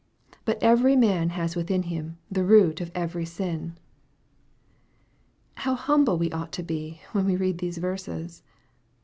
But 0.45 0.57
every 0.63 0.95
man 0.95 1.29
has 1.29 1.55
within 1.55 1.83
him 1.83 2.17
the 2.31 2.43
root 2.43 2.81
of 2.81 2.89
every 2.95 3.23
sin. 3.23 3.77
How 5.57 5.75
humble 5.75 6.17
we 6.17 6.31
ought 6.31 6.51
to 6.53 6.63
be, 6.63 7.01
when 7.11 7.25
we 7.27 7.35
read 7.35 7.59
these 7.59 7.77
verses 7.77 8.41